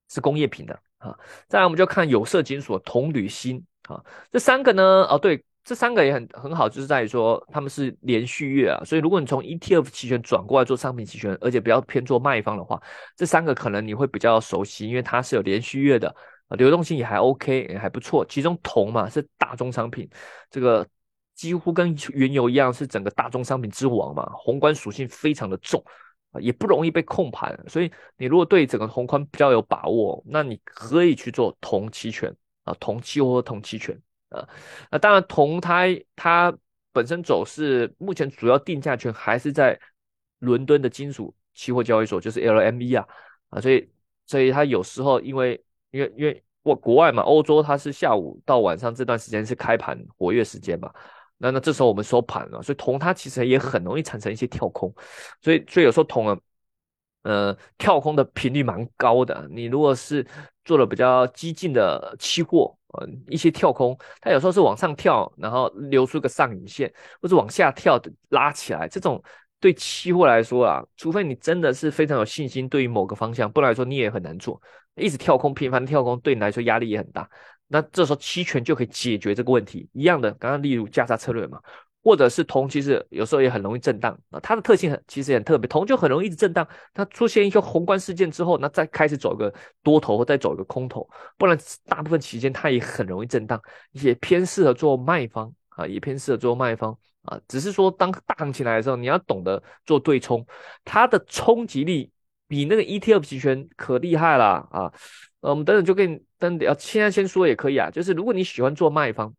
[0.09, 1.15] 是工业品的啊。
[1.47, 8.83] 再来我们就看有色金属铜、铝、锌啊，这三个呢，哦对，这三个也很很好，就是在于说他们是连续月啊。
[8.83, 12.81] 所以如果你从 ETF 期权转过来做商品期权，而且比较偏做卖方的话，
[13.15, 16.13] 这三个可能你会比较熟悉，因为它是有连续月的。
[16.57, 18.25] 流动性也还 OK，也还不错。
[18.25, 20.09] 其中铜嘛是大宗商品，
[20.49, 20.85] 这个
[21.33, 25.81] 几乎跟原油一样是整个大宗商品之王嘛，宏观属性非常的重，
[26.41, 27.57] 也不容易被控盘。
[27.69, 32.29] 所以你如果对整个宏观比较有把握，那你可以去做铜期权
[32.65, 33.97] 啊，铜期或铜期权
[34.31, 34.47] 啊。
[34.89, 36.53] 那当然铜它它
[36.91, 39.79] 本身走势目前主要定价权还是在
[40.39, 43.07] 伦敦的金属期货交易所，就是 LME 啊
[43.49, 43.89] 啊，所以
[44.25, 50.91] 所以它有时候因为因为因为我国外嘛，欧洲它是下午到晚上这段时间是开盘活跃时间嘛，
[51.37, 54.93] 那那这时候我们收盘了，所以铜它其实也很容易产生一些跳空，
[55.41, 56.37] 所以所以有时候铜啊，
[57.23, 59.47] 呃，跳空的频率蛮高的。
[59.51, 60.25] 你如果是
[60.65, 69.23] 做了比较激进的期货，呃，一些跳空，它有时候是往上跳，然后留出个上影线，或者往下跳拉起来，这种
[69.59, 74.61] 对期货来说啊，除非你真的是非常有信心对于某个方向，不然来说你也很难做。
[74.95, 77.29] 一直跳空，频繁跳空，对你来说压力也很大。
[77.67, 79.87] 那这时候期权就可以解决这个问题。
[79.93, 81.61] 一样的，刚刚例如价差策略嘛，
[82.03, 84.39] 或者是铜，其实有时候也很容易震荡啊。
[84.39, 86.67] 它的特性很，其实很特别，铜就很容易一直震荡。
[86.93, 93.61] 它出现一个宏观事件之后，那再开始走个多头，或再走一个空头，不然大部分期间它也很容易震荡，
[93.91, 97.39] 也偏适合做卖方啊，也偏适合做卖方啊。
[97.47, 100.45] 只是说当大行情来的时候，你要懂得做对冲，
[100.83, 102.11] 它的冲击力。
[102.47, 104.91] 比那个 ETF 期权可厉害了啊！
[105.39, 107.89] 呃，我们等等就跟你等要现在先说也可以啊。
[107.89, 109.33] 就是如果你喜欢做卖方，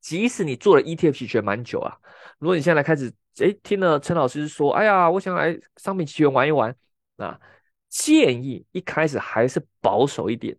[0.00, 1.96] 即使你做了 ETF 期权蛮久啊，
[2.38, 6.74] 如果你现在开始，哎，听了陈老师说，哎呀，我想来商品期权玩一玩
[7.16, 7.38] 啊，
[7.88, 10.56] 建议一开始还是保守一点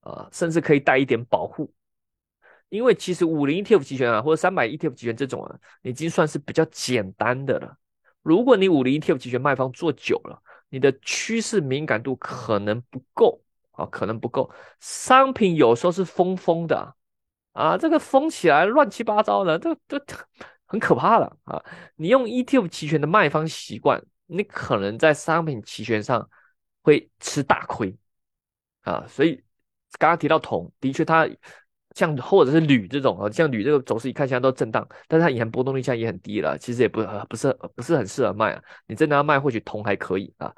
[0.00, 1.72] 啊，甚至可以带一点保护，
[2.68, 7.76] 因为其实五零 ETF 期权啊，或者三百 ETF 期权这种啊，已经算是比较简单的了。
[8.22, 14.50] 如果你五零 ETF 期权卖方做久了，你的趋势敏感度可能不够啊，可能不够。
[14.80, 16.94] 商品有时候是疯疯的，
[17.52, 20.02] 啊这个疯起来乱七八糟的，这这
[20.66, 21.62] 很可怕的啊。
[21.96, 26.28] 你用 ETF 期权的卖方习惯，你可能在商品期权上
[26.82, 27.96] 会吃大亏
[28.82, 29.04] 啊。
[29.08, 29.36] 所以
[29.98, 31.28] 刚刚提到铜，的确它。
[31.94, 38.62] 像或者是铝这种啊，像铝这个走势一看现在都震荡，但是它隐含波动率现在也很低了，其实也不不是不是很适合卖啊。
[38.86, 40.50] 你真的要卖，或许铜还可以啊，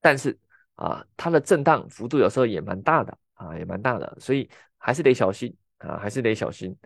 [0.00, 0.36] 但是
[0.74, 4.50] 啊，它的震荡幅度有时候也蛮大的啊，也蛮大的，所以
[4.84, 6.76] 还是得小心啊，还是得小心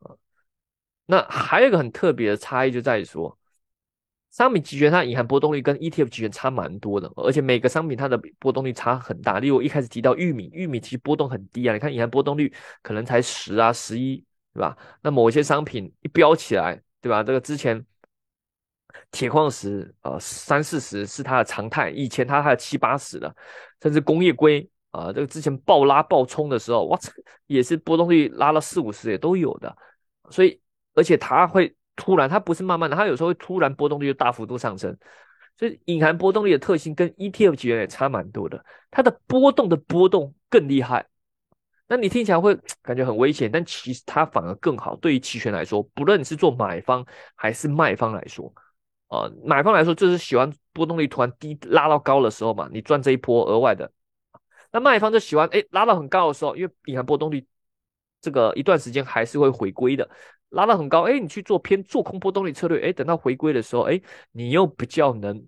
[0.00, 0.10] 啊。
[1.04, 3.38] 那还有一个很特别的差异就在于说。
[4.28, 9.38] 商品期权它隐含波动率跟 ETF 期权差蛮多的，而且每个商品它的波动率差很大。
[9.40, 14.22] 例如我一开始提到玉米，玉米其实波动很低啊，你看隐含波动率可能才十啊、十一，
[14.52, 14.76] 对吧？
[15.00, 17.22] 那某些商品一飙起来，对吧？
[17.22, 17.82] 这个之前
[19.10, 23.34] 铁矿石呃三四十是它的常态，以前它还有七八十的，
[23.80, 26.98] 甚至工业硅啊，这个之前暴拉暴冲的时候，哇，
[27.46, 29.76] 也是波动率拉了四五十也都有的。
[30.30, 30.60] 所以
[30.94, 31.74] 而且它会。
[31.98, 34.94] 突然，它不是慢慢的，它有时候会突然波动率就大幅度上升，
[35.58, 41.06] 所以隐含波动率的特性跟 ETF 期权也差蛮多的，它的波动的波动更厉害。
[41.88, 44.94] 那你听起来会感觉很危险，但其实它反而更好。
[44.96, 47.02] 对于期权来说，不论你是做买方
[47.34, 48.52] 还是卖方来说，
[49.08, 53.90] 啊，买方来说就是喜欢波动率突然低拉到高的时候嘛，你赚这一波额外的。
[54.72, 57.46] 那卖方就喜欢哎拉到很高的时候，因为隐含波动率
[58.20, 60.08] 这个一段时间还是会回归的。
[60.50, 64.00] 拉到很高，哎，你去做偏做空波动率策略，哎，等到回归的时候，哎，
[64.30, 65.44] 你又比较能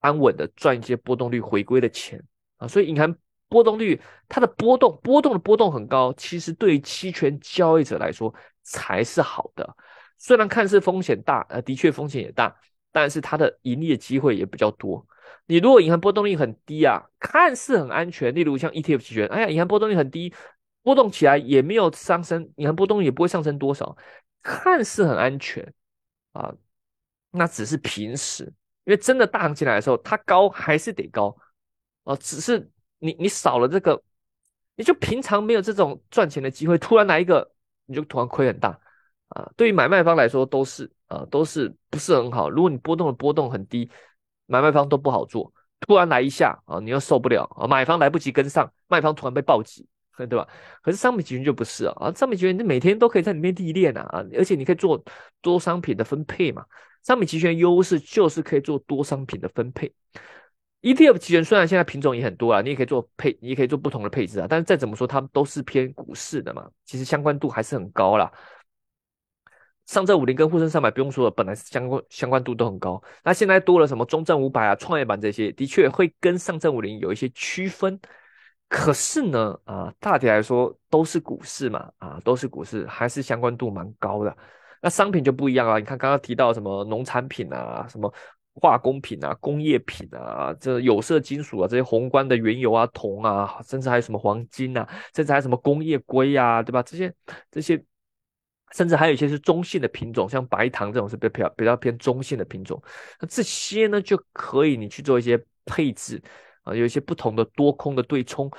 [0.00, 2.20] 安稳的赚一些波动率回归的钱
[2.56, 2.66] 啊。
[2.66, 3.16] 所以隐含
[3.48, 9.76] 波动率它的波动波动的波动很高，其实对于期权交易者来说才是好的。
[10.18, 12.54] 虽然看似风险大，呃，的确风险也大，
[12.92, 15.06] 但是它的盈利的机会也比较多。
[15.46, 20.32] 你如果隐含波动率很低啊，看似很安全，例如像 ETF 期权，哎呀，隐含波动率很低。
[20.82, 23.94] 波动起来也没有上升，你看波动也不会上升多少，
[24.42, 25.74] 看似很安全
[26.32, 26.54] 啊，
[27.32, 28.44] 那只是平时，
[28.84, 31.36] 因为真的大行情来的时候，它高还是得高
[32.04, 34.02] 哦，只是你你少了这个，
[34.74, 37.52] 你就平常没有这种赚钱的机会，突然来一个，
[37.84, 38.80] 你就突然亏很大
[39.30, 39.50] 啊。
[39.56, 42.48] 对于买卖方来说都是啊，都是不是很好。
[42.48, 43.90] 如果你波动的波动很低，
[44.46, 45.52] 买卖方都不好做。
[45.80, 50.46] 突然来一下啊，你又受不了啊，买方来不及跟上，卖方突然被暴击，对吧？
[50.82, 55.02] 可是商品期权就不是啊，啊，商品期权你每天都可以在里面历练啊，啊，而且你可以做
[55.40, 56.62] 多商品的分配嘛。
[57.02, 59.90] 商品期权优势就是可以做多商品的分配。
[60.82, 68.30] ETF 期权虽然现在品种也很多啊，你也可以做配，你也可以做不同的配置啊，但是再怎么说，它们都是偏股市的嘛，其实相关度还是很高啦。
[69.90, 77.98] 上证五零跟沪深三百不用说了，本来相关相关度都很高，那现在多了什么中证五百啊、创业板这些，的确会跟上证五零有一些区分。
[78.68, 84.36] 可是呢，啊，大体来说都是股市嘛，啊，都是股市，还是相关度蛮高的。
[84.80, 88.14] 那商品就不一样啊，你看刚刚提到什么农产品啊、什么
[88.54, 96.80] 化工品啊、工业品啊、这有色金属啊、这些宏观的原油啊、铜啊，甚至还有什么黄金啊，甚至还有什么工业硅啊，对吧？
[96.84, 97.12] 这些
[97.50, 97.84] 这些。
[98.72, 102.80] 甚至还有一些是中性的品种，像白糖这种是比较比较偏中性的品种。
[103.20, 106.22] 那这些呢，就可以你去做一些配置
[106.62, 108.50] 啊，有一些不同的多空的对冲，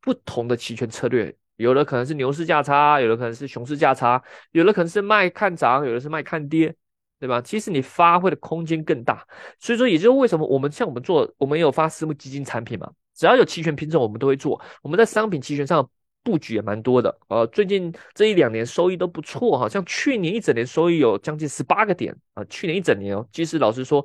[0.00, 1.34] 不同的期权策略。
[1.56, 6.74] 有的可能是牛市价差，有的可能是熊市价差，有的可能是卖看涨，有的是卖看跌，
[7.20, 7.40] 对吧？
[7.42, 9.26] 其实你发挥的空间更大。
[9.58, 14.60] 所以说，也就是为什么我们像我们做，我们有发私募基金产品嘛，只要有期权品种，我们都会做。
[14.82, 15.90] 我们在商品期权上。
[16.22, 24.04] 布局也蛮多的，呃，最近这一两年收益都不错，好像去年一整年收益有将近十八个点啊，去年一整年哦，其实老实说，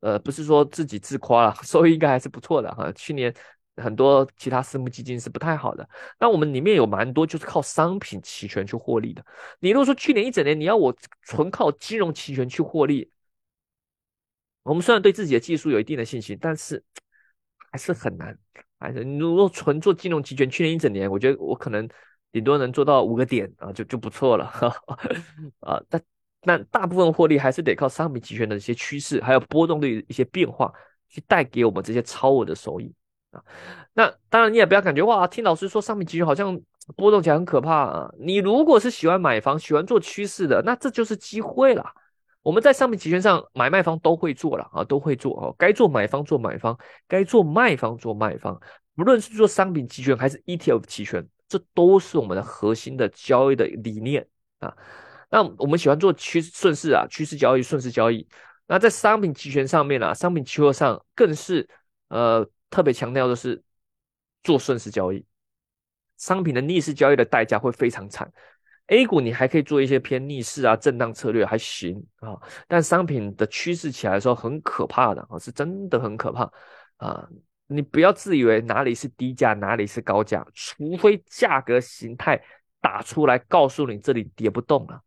[0.00, 2.90] 呃，不是说自己自夸了， 收益应该还是不错的哈。
[2.92, 3.32] 去年
[3.76, 9.24] 很多其他私募基金是不太好的，那我们里面有蛮多就是靠商品期权去获利的。
[9.60, 10.92] 你如果说去年一整年你要我
[11.22, 13.10] 纯靠金融期权去获利，
[14.64, 16.82] 我们虽然对自己的技术有一定的信心，但是
[17.70, 18.36] 还是很难。
[18.80, 21.86] 还是你如果纯做金融期权，去年一整年，我觉得我可能
[22.32, 24.44] 顶多能做到五个点啊，就就不错了
[25.60, 25.80] 啊。
[25.88, 26.02] 但
[26.40, 30.72] 但大部分获利还是得靠商品期权的一些趋势，还有波动的一些变化，
[31.08, 32.90] 去带给我们这些超额的收益
[33.32, 33.44] 啊。
[33.92, 36.58] 那当然你也不要感觉哇，听老师说商品期权好像
[36.96, 38.10] 波动起来很可怕啊。
[38.18, 41.84] 你如果是喜欢买房、喜欢做趋势的，那这就是机会了。
[42.42, 45.54] 我们在商品期权上，买卖方都会做了啊，都会做哦。
[45.58, 48.58] 该做买方做买方，该做卖方做卖方。
[48.94, 54.26] 不论是做商品期权还是 ETF 期权，这都是我们的核心的交易的理念
[54.58, 54.74] 啊。
[55.30, 58.26] 那我们喜欢做趋顺势啊，趋势交易、顺势交易。
[58.66, 61.68] 那在商品期权上面啊，商品期货上更是
[62.08, 63.62] 呃特别强调的是
[64.42, 65.24] 做顺势交易。
[66.16, 68.30] 商品的逆势交易的代价会非常惨。
[68.90, 76.50] A 股你还可以做一些偏逆势啊、震荡策略还行啊，但商品的趋势起来的时候很可怕的啊，是真的很可怕
[76.96, 77.28] 啊！
[77.68, 82.42] 你不要自以为哪里是低价，哪里是高价，除非价格形态
[82.80, 85.00] 打出来告诉你这里跌不动了，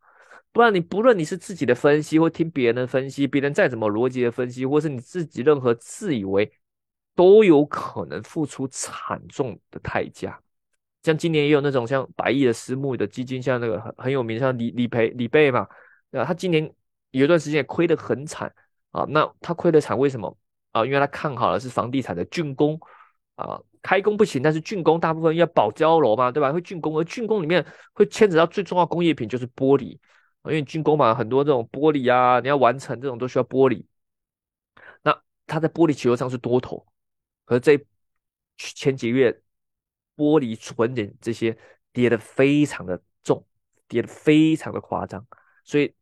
[0.50, 6.50] 不然你不论你是自己的分析或听别人的分析，别人再怎么逻辑的分析，或是你自己任何自以为，
[7.14, 10.40] 都有可能付出惨重的代价。
[11.04, 15.68] 像今年也有那种像百亿的私募的基金，像那个很很有名，像李李培李贝嘛，
[16.10, 16.24] 对吧？
[16.24, 16.64] 他今年
[17.10, 18.52] 有一段时间亏得很惨
[18.90, 19.04] 啊。
[19.10, 20.34] 那他亏得惨为什么
[20.72, 20.82] 啊？
[20.82, 22.80] 因为他看好了是房地产的竣工
[23.36, 26.50] 啊，开工不行，但是竣工大部分要保交楼嘛，对吧？
[26.50, 27.62] 会竣工，而竣工里面
[27.92, 29.90] 会牵扯到最重要工业品就是玻璃，
[30.44, 33.84] 因为竣工嘛，很多这种玻璃啊，你要完成这种都需要玻璃。
[35.02, 36.86] 那他在玻璃期货上是多头，
[37.44, 37.78] 可是这
[38.56, 39.43] 前几个月。
[40.16, 41.56] 玻璃纯点这些
[41.92, 43.44] 跌的非常的重，
[43.88, 45.26] 跌的非常的夸张，
[45.64, 45.94] 所以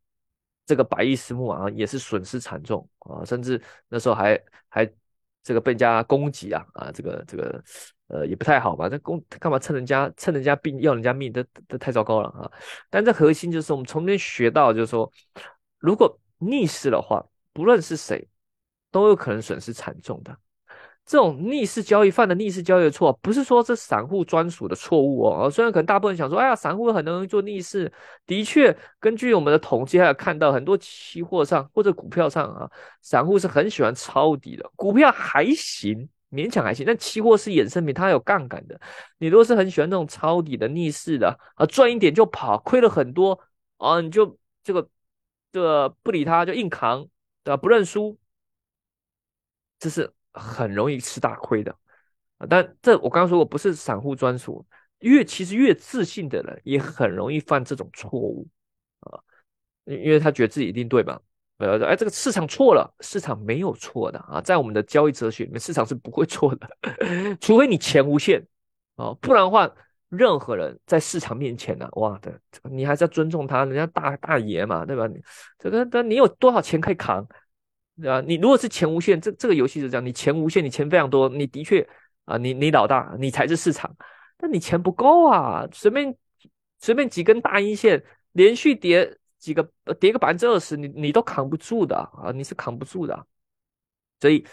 [0.67, 4.91] 这个百亿私募啊也是损失惨重啊，甚至那时候还还
[5.43, 7.63] 这个被人家攻击啊啊，这个这个
[8.07, 8.89] 呃也不太好吧？
[8.91, 12.51] 那攻干嘛趁人家趁人家病要人家命，这这太糟糕了啊！
[12.89, 15.11] 但这核心就是我们从那边学到，就是说
[15.79, 18.29] 如果逆势的话，不论是谁
[18.91, 20.37] 都有可能损失惨重的。
[21.05, 25.51] 这种逆势交易犯的逆势交易的错，不是说这散户专属的错误哦。
[25.51, 27.93] 虽然可能大部分人想说，哎呀，散户很容易做逆势。
[28.25, 32.71] 的确，根据我们的统计，还有看到很多期货上或者股票上啊，
[33.03, 34.71] 散户是很喜欢抄底的。
[34.77, 38.81] 股票还行，勉强还行，但期货是衍生品，它有杠杆的。
[39.19, 43.39] 你如果是很喜欢那种抄底的逆势的啊，赚一点就跑，亏了很多
[43.77, 44.89] 啊，你就这个
[45.51, 47.07] 这个不理他，就硬扛，
[47.43, 47.57] 对吧？
[47.57, 48.17] 不认输，
[49.79, 50.13] 这是。
[50.33, 51.75] 很容易吃大亏的！
[52.49, 54.67] 但这我刚刚说过，不是散户专属，
[55.01, 58.49] 越其实越自信的人也很容易犯这种错误
[59.01, 59.21] 啊，
[59.85, 61.21] 因为他觉得自己一定对嘛
[61.59, 66.69] 呃，哎，这个市场错了，市场没有错的啊，在我们的交易哲学里面，市场是不会错的，
[67.41, 68.45] 除非你钱无限
[68.97, 69.71] 啊，不然的话，
[70.09, 75.09] 任何人在市场面前呢，哇的，你还是要尊重他，人家大大爷嘛，对吧？
[75.59, 77.25] 这个，但你有多少钱可以扛，
[78.03, 78.21] 对吧？
[78.21, 81.89] 你如果是钱无限，这这个游戏是这样，你钱无限，你钱非常多，你的确
[82.25, 83.95] 啊，你你老大，你才是市场，
[84.37, 86.15] 但你钱不够啊，随便
[86.81, 89.17] 随便几根大阴线连续跌。
[89.43, 92.31] 几个跌个百分之二十，你你都扛不住的啊！
[92.33, 93.27] 你是扛不住的，
[94.21, 94.47] 所以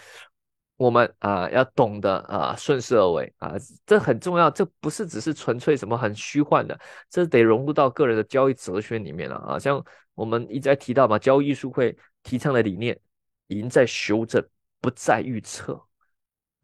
[0.78, 3.54] 我们啊要懂得啊顺势而为啊，
[3.86, 4.50] 这很重要。
[4.50, 6.76] 这不是只是纯粹什么很虚幻的，
[7.08, 9.60] 这得融入到个人的交易哲学里面了啊。
[9.60, 9.80] 像
[10.16, 13.00] 我们一直在提到嘛，交易艺术会提倡的理念，
[13.50, 14.44] 赢在修正，
[14.82, 15.80] 不在预测，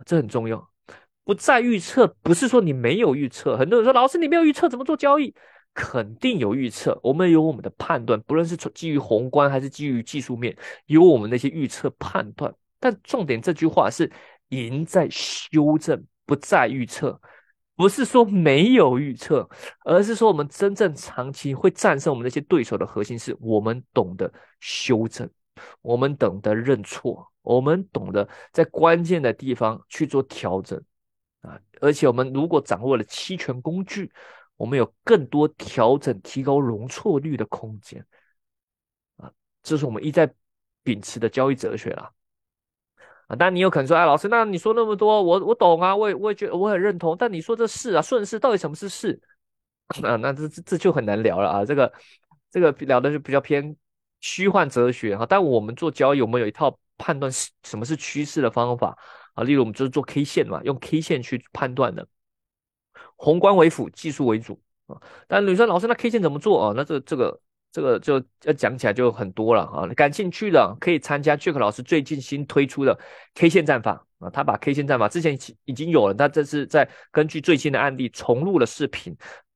[0.05, 0.71] 这很重要。
[1.23, 3.57] 不在预测，不是说你没有预测。
[3.57, 5.33] 很多人说，老师你没有预测怎么做交易？
[5.73, 10.55] 肯定有预测，我们有我们的判断，不论是基于宏观还是基于技术面，
[10.85, 12.53] 有我们那些预测判断。
[12.79, 14.09] 但重点这句话是
[14.49, 17.19] 赢在修正，不在预测，
[17.75, 19.49] 不是说没有预测，
[19.83, 25.29] 而是说我们真正长期会战胜我们那些对手的核心是我们懂得修正，
[25.81, 30.81] 我们懂得认错，我们懂得在关键的地方去做调整
[31.41, 31.59] 啊！
[31.81, 34.11] 而且我们如果掌握了期权工具。
[34.57, 38.05] 我们有更多调整、提高容错率的空间
[39.17, 39.29] 啊，
[39.61, 40.33] 这是我们一再
[40.81, 42.09] 秉持的交易哲学啦。
[43.27, 47.17] 啊，但你有可能说，哎，老师，那你说那么多，我我懂啊，我也我也觉得我很认同。
[47.17, 49.21] 但你说这是啊，顺势到底什么是势
[50.01, 50.15] 啊？
[50.15, 51.65] 那这这这就很难聊了啊。
[51.65, 51.91] 这个
[52.49, 53.75] 这个聊的就比较偏
[54.25, 55.23] 虚幻哲学哈。
[55.29, 58.97] 但我们做交易，我们有一套判断是什么是趋势的方法
[59.35, 59.43] 啊。
[59.43, 62.07] 例如，我们就是做 K 线嘛，用 K 线去判断的。
[63.15, 64.97] 宏观为辅，技术为主啊。
[65.27, 66.73] 但你说老师，那 K 线怎么做啊？
[66.75, 67.39] 那这这个
[67.71, 69.85] 这个就要讲起来就很多了啊。
[69.95, 72.97] 感兴趣的可以参加 Jack 老师最近新推出的
[73.35, 74.29] K 线战法啊。
[74.31, 79.15] 他把 K 线战法之前已经有了，他这是在根据最新的案例重录了视频，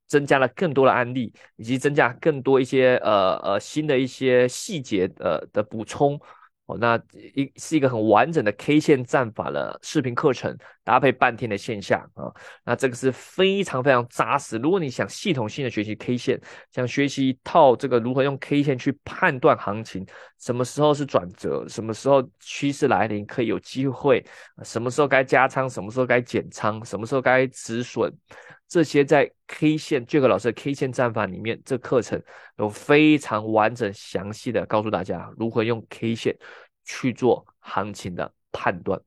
[0.10, 6.20] 增加了更多的案例，以及增加更多一些呃呃新的一些细节呃的补充。
[6.66, 6.95] 哦，那
[7.34, 12.30] 一是一个很完整的 K 线战法的视频课程，搭配半天的线下啊，
[12.64, 14.57] 那这个是非常非常扎实。
[14.57, 16.39] 如果你想系统性的学习 K 线，
[16.72, 20.05] 想学习一套这个如何用 K 线去判断行情，
[20.38, 24.24] 什么时候是转折，什么时候趋势来临可以有机会，
[24.64, 28.14] 什么时候该加仓，什么时候该减仓，什么时候该止损。
[28.70, 32.22] 这些在 K 线这个老师的 K 线战法里面，这课程
[32.57, 36.38] 有非常完整详细的告诉大家如何用 K 线
[36.86, 39.01] 去做行情的判断。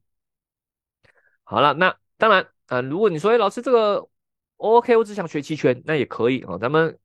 [1.44, 4.08] 好了，那当然啊，如果你说哎，老师这个
[4.56, 6.58] OK，我只想学期权，那也可以啊。
[6.58, 6.98] 咱们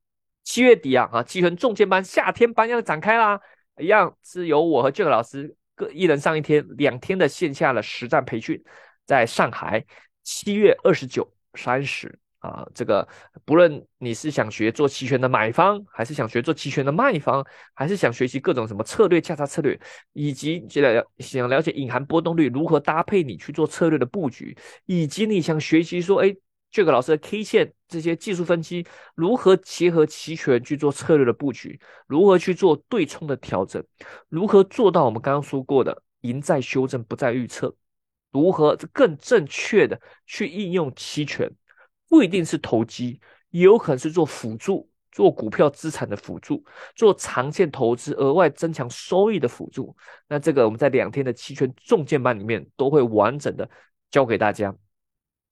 [0.44, 3.40] 七月底啊啊，期权重剑班夏天班要展开啦，
[3.80, 8.64] 一样是由我和 Jack 老师各一人上一天，两天的线下的实战培训，
[9.06, 9.86] 在上海
[10.24, 12.18] 七月二十九、三十。
[12.40, 13.08] 啊，这个
[13.46, 19.80] 不论你是想学做期权的买方，还是想学做期权的卖方，还是想学习各种什么策略价差策略，
[20.14, 26.36] 以及了想了解隐含波动率如何搭配你去做策略的布局，以及你想学习说，哎，
[26.70, 28.86] 这个老师的 K 线这些技术分析
[29.16, 33.84] 如何结合期权去做策略的布局，如何去做对冲的调整，
[34.30, 37.76] 如何做到我们刚刚说过的赢在修正不在预测，
[38.32, 41.52] 如何更正确的去应用期权。
[42.08, 46.64] 不一定是投机，也有可能是做辅助，做股票资产的辅助，
[46.96, 49.96] 做长线投资额外增强收益的辅助。
[50.28, 53.70] 那这个我们在两天的期权重剑班里面都会完整的
[54.10, 54.76] 教给大家。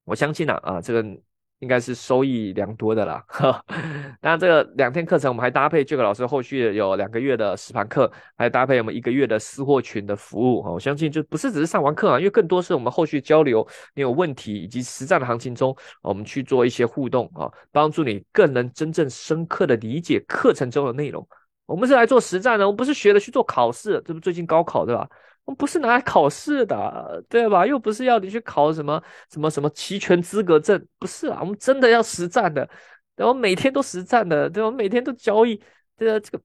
[0.04, 1.18] 我相信啊，啊这个。
[1.60, 3.24] 应该是收益良多的啦。
[4.20, 10.70] 那这个两天课程，我们还搭配这个老师后续有两个月的实盘课，还搭配我们一个月的私货群的服务啊。
[10.70, 21.26] 我相信就不是只是上完课啊，因为更多是我们后续交流，你有问题以及实战的行情中，我们去做一些互动啊，帮助你更能真正深刻的理解课程中的内容。
[21.64, 25.08] 我们是来做实战的，我们不是学的去做考试，这不最近高考对吧？
[25.46, 27.64] 我们不是拿来考试的，对吧？
[27.64, 31.38] 又不是要你去考什么什么什么期权资格证，不是啊。
[31.40, 32.68] 我们真的要实战的，
[33.14, 34.70] 然后每天都实战的，对吧？
[34.70, 35.62] 每天都交易，
[35.96, 36.18] 对啊。
[36.18, 36.42] 这个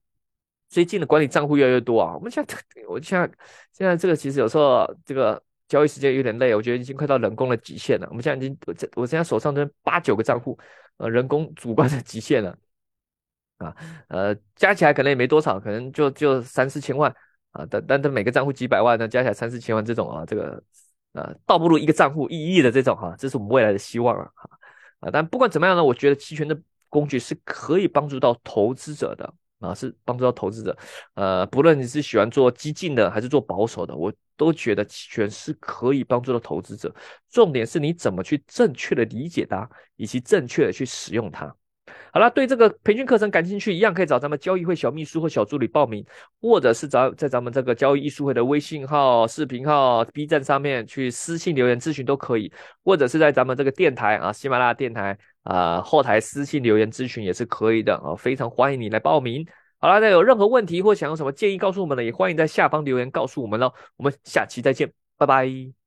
[0.69, 2.13] 最近的管理账户越来越多啊。
[2.15, 2.55] 我们现在，
[2.87, 3.29] 我现在
[3.73, 8.07] 现在这个其实有时候这个交易时间有点累，我觉得已经快到人工的极限了。
[8.09, 10.55] 我们现在已经，我我现在手上这八九个账户，
[10.97, 12.55] 呃，人工主观的极限了
[13.57, 13.75] 啊。
[14.09, 17.11] 呃，加起来可能也没多少，可能就就三四千万。
[17.51, 20.61] 啊，但但但每个账户几百万，那加起来三四千万这种啊，这个
[21.13, 24.31] 啊，倒不如一个账户一亿的这种哈，这是我们未来的希望啊
[25.01, 25.09] 啊！
[25.11, 30.77] 但不管怎么样呢，我觉得期权的工具是可以帮助到投资者的啊，是帮助到投资者。
[31.15, 36.93] 呃，不论你是喜欢做激进的还是做保守的，我都觉得期权是可以帮助到投资者。
[37.29, 41.53] 重点是你怎么去正确的理解它，以及正确的去使用它。
[42.13, 46.05] 好了，对这个培训课程感兴趣，一样可以找咱们交易会小秘书或小助理报名，
[46.41, 52.51] 或者是找在咱们这个交易艺术会的微信号、视频号、B 站上面去私信留言咨询都可以，
[52.83, 59.47] 或者是在咱们这个电台啊，喜马拉雅电台啊后台私信留言咨询也是可以的啊，非常欢迎你来报名。
[59.79, 63.73] 好了，那有任何问题或想有什么建议告诉我们呢，也欢迎在下方留言告诉我们喽。
[63.95, 65.80] 我们下期再见，拜拜。